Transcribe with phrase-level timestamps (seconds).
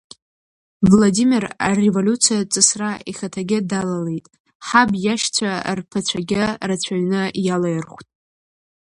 [0.91, 4.25] Владимир ареволиуциатә ҵысра ихаҭагьы далалеит,
[4.67, 8.07] ҳаб иашьцәа рԥацәагьы рацәаҩны иалаирхәт.